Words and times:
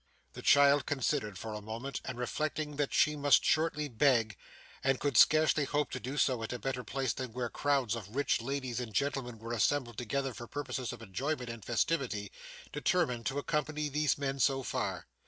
The 0.33 0.41
child 0.41 0.87
considered 0.87 1.37
for 1.37 1.53
a 1.53 1.61
moment, 1.61 2.01
and 2.03 2.17
reflecting 2.17 2.77
that 2.77 2.91
she 2.91 3.15
must 3.15 3.45
shortly 3.45 3.87
beg, 3.87 4.35
and 4.83 4.99
could 4.99 5.15
scarcely 5.15 5.63
hope 5.63 5.91
to 5.91 5.99
do 5.99 6.17
so 6.17 6.41
at 6.41 6.51
a 6.51 6.57
better 6.57 6.83
place 6.83 7.13
than 7.13 7.33
where 7.33 7.49
crowds 7.49 7.93
of 7.93 8.15
rich 8.15 8.41
ladies 8.41 8.79
and 8.79 8.95
gentlemen 8.95 9.37
were 9.37 9.53
assembled 9.53 9.99
together 9.99 10.33
for 10.33 10.47
purposes 10.47 10.91
of 10.91 11.03
enjoyment 11.03 11.51
and 11.51 11.63
festivity, 11.63 12.31
determined 12.73 13.27
to 13.27 13.37
accompany 13.37 13.89
these 13.89 14.17
men 14.17 14.39
so 14.39 14.63
far. 14.63 15.05